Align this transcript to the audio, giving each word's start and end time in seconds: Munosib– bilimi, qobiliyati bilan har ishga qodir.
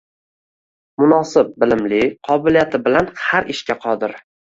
Munosib– 1.01 1.51
bilimi, 1.63 1.99
qobiliyati 2.29 2.81
bilan 2.89 3.11
har 3.27 3.51
ishga 3.55 3.77
qodir. 3.85 4.17